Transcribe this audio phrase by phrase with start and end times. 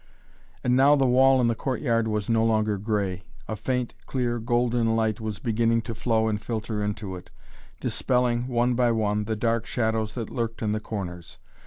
[0.63, 3.21] And now the wall in the courtyard was no longer grey.
[3.47, 7.29] A faint, clear, golden light was beginning to flow and filter into it,
[7.79, 11.37] dispelling, one by one, the dark shadows that lurked in the corners.